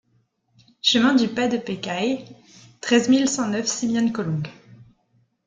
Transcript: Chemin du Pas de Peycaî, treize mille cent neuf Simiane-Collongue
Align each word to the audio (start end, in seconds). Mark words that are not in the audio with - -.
Chemin 0.81 1.13
du 1.13 1.27
Pas 1.27 1.47
de 1.47 1.57
Peycaî, 1.59 2.25
treize 2.81 3.07
mille 3.09 3.27
cent 3.29 3.47
neuf 3.51 3.67
Simiane-Collongue 3.67 4.49